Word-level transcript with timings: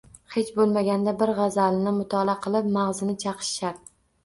Hech 0.35 0.47
bo‘lmaganda 0.53 1.13
bir 1.19 1.33
g‘azalini 1.41 1.95
mutolaa 1.99 2.37
qilib 2.47 2.73
mag‘zini 2.81 3.19
chaqish 3.27 3.55
shart. 3.63 3.89